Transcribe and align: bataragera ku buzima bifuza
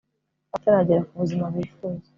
bataragera 0.51 1.01
ku 1.07 1.13
buzima 1.21 1.45
bifuza 1.53 2.07